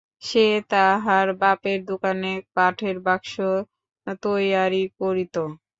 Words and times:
সে 0.23 0.43
তাহার 0.71 1.27
বাপের 1.41 1.79
দোকানে 1.89 2.27
কাঠের 2.55 2.97
বাক্স 3.05 3.33
তৈয়ারি 4.23 4.83
করিত। 4.99 5.35